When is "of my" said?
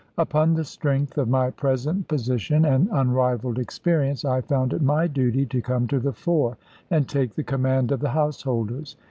1.19-1.51